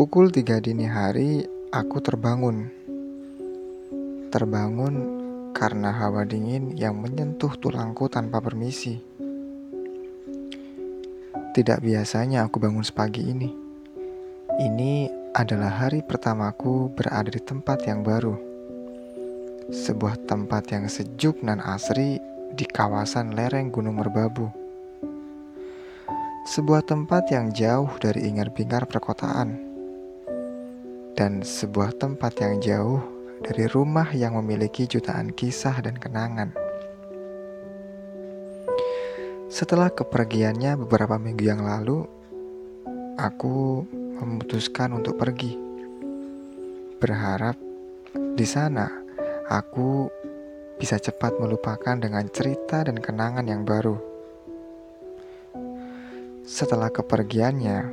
Pukul 0.00 0.32
tiga 0.32 0.64
dini 0.64 0.88
hari, 0.88 1.44
aku 1.68 2.00
terbangun. 2.00 2.72
Terbangun 4.32 4.94
karena 5.52 5.92
hawa 5.92 6.24
dingin 6.24 6.72
yang 6.72 6.96
menyentuh 6.96 7.52
tulangku 7.60 8.08
tanpa 8.08 8.40
permisi. 8.40 8.96
Tidak 11.52 11.84
biasanya 11.84 12.48
aku 12.48 12.56
bangun 12.64 12.80
sepagi 12.80 13.28
ini. 13.28 13.52
Ini 14.56 15.12
adalah 15.36 15.84
hari 15.84 16.00
pertamaku 16.00 16.88
berada 16.96 17.28
di 17.28 17.44
tempat 17.44 17.84
yang 17.84 18.00
baru. 18.00 18.40
Sebuah 19.68 20.16
tempat 20.24 20.72
yang 20.72 20.88
sejuk 20.88 21.44
dan 21.44 21.60
asri 21.60 22.16
di 22.56 22.64
kawasan 22.64 23.36
lereng 23.36 23.68
Gunung 23.68 24.00
Merbabu. 24.00 24.48
Sebuah 26.48 26.88
tempat 26.88 27.28
yang 27.28 27.52
jauh 27.52 27.92
dari 28.00 28.32
ingar-bingar 28.32 28.88
perkotaan 28.88 29.69
dan 31.20 31.44
sebuah 31.44 32.00
tempat 32.00 32.32
yang 32.40 32.56
jauh 32.64 33.04
dari 33.44 33.68
rumah 33.68 34.08
yang 34.16 34.40
memiliki 34.40 34.88
jutaan 34.88 35.28
kisah 35.36 35.76
dan 35.84 36.00
kenangan. 36.00 36.48
Setelah 39.52 39.92
kepergiannya 39.92 40.80
beberapa 40.80 41.20
minggu 41.20 41.44
yang 41.44 41.60
lalu, 41.60 42.08
aku 43.20 43.84
memutuskan 44.16 44.96
untuk 44.96 45.20
pergi. 45.20 45.60
Berharap 46.96 47.60
di 48.16 48.46
sana 48.48 48.88
aku 49.44 50.08
bisa 50.80 50.96
cepat 50.96 51.36
melupakan 51.36 52.00
dengan 52.00 52.24
cerita 52.32 52.80
dan 52.80 52.96
kenangan 52.96 53.44
yang 53.44 53.68
baru. 53.68 54.00
Setelah 56.48 56.88
kepergiannya, 56.88 57.92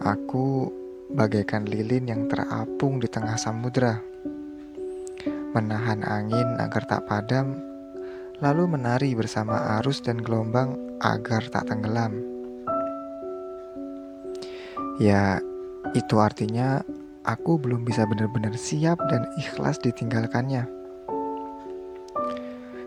aku 0.00 0.85
bagaikan 1.12 1.68
lilin 1.68 2.10
yang 2.10 2.22
terapung 2.26 2.98
di 2.98 3.06
tengah 3.06 3.38
samudera, 3.38 4.02
menahan 5.54 6.02
angin 6.02 6.58
agar 6.58 6.82
tak 6.90 7.06
padam, 7.06 7.54
lalu 8.42 8.66
menari 8.66 9.14
bersama 9.14 9.78
arus 9.78 10.02
dan 10.02 10.18
gelombang 10.18 10.74
agar 10.98 11.46
tak 11.46 11.70
tenggelam. 11.70 12.18
Ya, 14.98 15.38
itu 15.94 16.18
artinya 16.18 16.82
aku 17.22 17.60
belum 17.60 17.84
bisa 17.84 18.08
benar-benar 18.08 18.56
siap 18.58 18.98
dan 19.12 19.28
ikhlas 19.38 19.78
ditinggalkannya. 19.84 20.66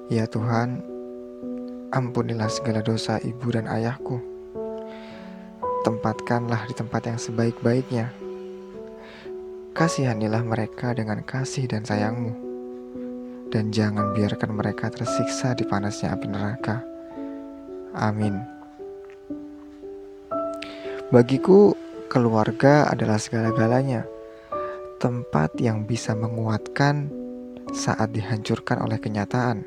Ya 0.10 0.26
Tuhan, 0.26 0.82
ampunilah 1.94 2.50
segala 2.50 2.82
dosa 2.82 3.22
ibu 3.22 3.54
dan 3.54 3.70
ayahku 3.70 4.39
tempatkanlah 5.84 6.68
di 6.68 6.74
tempat 6.76 7.08
yang 7.08 7.20
sebaik-baiknya. 7.20 8.12
Kasihanilah 9.72 10.44
mereka 10.44 10.92
dengan 10.92 11.24
kasih 11.24 11.72
dan 11.72 11.88
sayangmu, 11.88 12.36
dan 13.48 13.72
jangan 13.72 14.12
biarkan 14.12 14.52
mereka 14.52 14.92
tersiksa 14.92 15.56
di 15.56 15.64
panasnya 15.64 16.12
api 16.12 16.28
neraka. 16.28 16.84
Amin. 17.96 18.36
Bagiku, 21.10 21.74
keluarga 22.12 22.86
adalah 22.92 23.18
segala-galanya, 23.18 24.04
tempat 25.00 25.56
yang 25.58 25.88
bisa 25.88 26.14
menguatkan 26.14 27.10
saat 27.72 28.12
dihancurkan 28.12 28.84
oleh 28.84 29.00
kenyataan, 29.00 29.64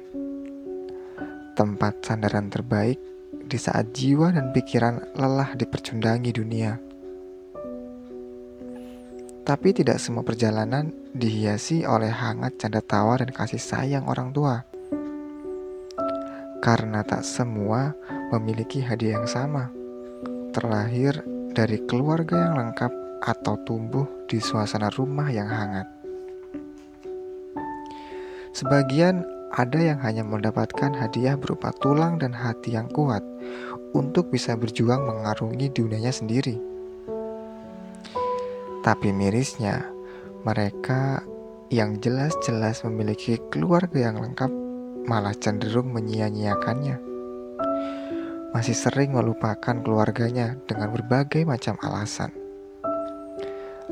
tempat 1.56 2.04
sandaran 2.04 2.52
terbaik 2.52 3.11
di 3.52 3.60
saat 3.60 3.92
jiwa 3.92 4.32
dan 4.32 4.48
pikiran 4.48 5.12
lelah 5.12 5.52
dipercundangi 5.52 6.32
dunia. 6.32 6.72
Tapi 9.44 9.76
tidak 9.76 10.00
semua 10.00 10.24
perjalanan 10.24 10.88
dihiasi 11.12 11.84
oleh 11.84 12.08
hangat 12.08 12.56
canda 12.56 12.80
tawa 12.80 13.20
dan 13.20 13.28
kasih 13.28 13.60
sayang 13.60 14.08
orang 14.08 14.32
tua. 14.32 14.64
Karena 16.64 17.04
tak 17.04 17.28
semua 17.28 17.92
memiliki 18.32 18.80
hadiah 18.80 19.20
yang 19.20 19.28
sama. 19.28 19.68
Terlahir 20.56 21.20
dari 21.52 21.84
keluarga 21.84 22.48
yang 22.48 22.56
lengkap 22.56 22.92
atau 23.20 23.60
tumbuh 23.68 24.08
di 24.32 24.40
suasana 24.40 24.88
rumah 24.88 25.28
yang 25.28 25.52
hangat. 25.52 25.90
Sebagian 28.56 29.41
ada 29.52 29.76
yang 29.76 30.00
hanya 30.00 30.24
mendapatkan 30.24 30.96
hadiah 30.96 31.36
berupa 31.36 31.76
tulang 31.76 32.16
dan 32.16 32.32
hati 32.32 32.72
yang 32.72 32.88
kuat 32.88 33.20
untuk 33.92 34.32
bisa 34.32 34.56
berjuang 34.56 35.04
mengarungi 35.04 35.68
dunianya 35.68 36.08
sendiri. 36.08 36.56
Tapi 38.80 39.12
mirisnya, 39.12 39.84
mereka 40.42 41.20
yang 41.68 42.00
jelas-jelas 42.00 42.82
memiliki 42.88 43.36
keluarga 43.52 44.10
yang 44.10 44.24
lengkap 44.24 44.48
malah 45.04 45.36
cenderung 45.36 45.92
menyia-nyiakannya. 45.92 46.96
Masih 48.56 48.76
sering 48.76 49.12
melupakan 49.12 49.76
keluarganya 49.84 50.56
dengan 50.64 50.92
berbagai 50.96 51.44
macam 51.44 51.76
alasan. 51.84 52.32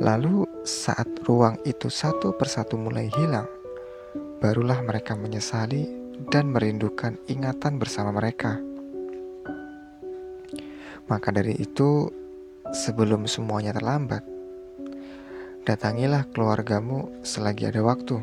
Lalu, 0.01 0.49
saat 0.65 1.09
ruang 1.29 1.61
itu 1.69 1.93
satu 1.93 2.33
persatu 2.33 2.81
mulai 2.81 3.13
hilang, 3.13 3.49
barulah 4.41 4.81
mereka 4.81 5.13
menyesali 5.13 5.85
dan 6.33 6.49
merindukan 6.49 7.21
ingatan 7.29 7.77
bersama 7.77 8.09
mereka. 8.09 8.57
Maka 11.13 11.29
dari 11.29 11.61
itu, 11.61 12.09
sebelum 12.73 13.29
semuanya 13.29 13.77
terlambat, 13.77 14.25
datangilah 15.69 16.25
keluargamu 16.33 17.21
selagi 17.21 17.69
ada 17.69 17.85
waktu. 17.85 18.17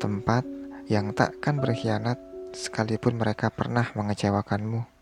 Tempat 0.00 0.48
yang 0.88 1.12
takkan 1.12 1.60
berkhianat 1.60 2.16
sekalipun 2.56 3.20
mereka 3.20 3.52
pernah 3.52 3.92
mengecewakanmu. 3.92 4.99